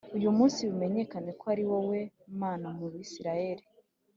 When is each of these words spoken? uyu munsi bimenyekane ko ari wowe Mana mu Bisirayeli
uyu 0.17 0.29
munsi 0.37 0.59
bimenyekane 0.69 1.31
ko 1.39 1.45
ari 1.53 1.63
wowe 1.69 1.99
Mana 2.41 2.67
mu 2.77 2.87
Bisirayeli 2.93 3.63